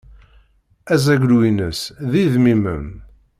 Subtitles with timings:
[0.93, 2.87] Azaglu-ines d idmimen.